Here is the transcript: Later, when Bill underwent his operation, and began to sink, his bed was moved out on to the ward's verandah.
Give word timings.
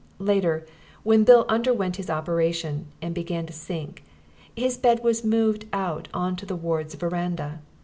Later, 0.17 0.65
when 1.03 1.23
Bill 1.25 1.45
underwent 1.47 1.97
his 1.97 2.09
operation, 2.09 2.87
and 3.03 3.13
began 3.13 3.45
to 3.45 3.53
sink, 3.53 4.03
his 4.55 4.75
bed 4.75 5.03
was 5.03 5.23
moved 5.23 5.67
out 5.71 6.07
on 6.11 6.35
to 6.37 6.45
the 6.47 6.55
ward's 6.55 6.95
verandah. 6.95 7.59